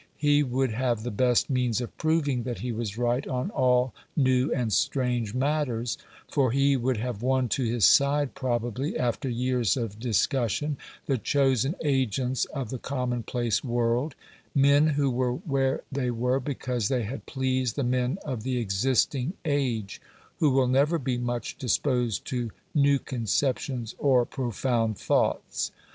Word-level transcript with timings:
He 0.17 0.41
would 0.41 0.71
have 0.71 1.03
the 1.03 1.11
best 1.11 1.47
means 1.47 1.79
of 1.79 1.95
proving 1.99 2.41
that 2.41 2.61
he 2.61 2.71
was 2.71 2.97
right 2.97 3.27
on 3.27 3.51
all 3.51 3.93
new 4.17 4.51
and 4.51 4.73
strange 4.73 5.35
matters, 5.35 5.95
for 6.27 6.49
he 6.51 6.75
would 6.75 6.97
have 6.97 7.21
won 7.21 7.47
to 7.49 7.63
his 7.65 7.85
side 7.85 8.33
probably, 8.33 8.97
after 8.97 9.29
years 9.29 9.77
of 9.77 9.99
discussion, 9.99 10.77
the 11.05 11.19
chosen 11.19 11.75
agents 11.83 12.45
of 12.45 12.71
the 12.71 12.79
commonplace 12.79 13.63
world 13.63 14.15
men 14.55 14.87
who 14.87 15.11
were 15.11 15.33
where 15.33 15.83
they 15.91 16.09
were, 16.09 16.39
because 16.39 16.87
they 16.87 17.03
had 17.03 17.27
pleased 17.27 17.75
the 17.75 17.83
men 17.83 18.17
of 18.25 18.41
the 18.41 18.57
existing 18.57 19.33
age, 19.45 20.01
who 20.39 20.49
will 20.49 20.65
never 20.67 20.97
be 20.97 21.19
much 21.19 21.59
disposed 21.59 22.25
to 22.25 22.49
new 22.73 22.97
conceptions 22.97 23.93
or 23.99 24.25
profound 24.25 24.97
thoughts. 24.97 25.69